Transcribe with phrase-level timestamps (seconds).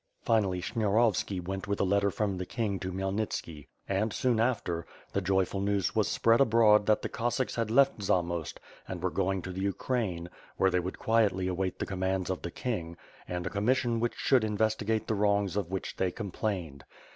[0.23, 5.21] Finally, Sniarovski went with a letter from the king to Khmyelnitski; and, soon after, the
[5.21, 9.51] joyful news was spread abroad that the Cossacks had left Zamost and were going to
[9.51, 10.27] the Ukraine,
[10.57, 14.43] where they would quietly await the commands of the king, and a commission which should
[14.43, 16.83] investigate the wrongs of which they complained.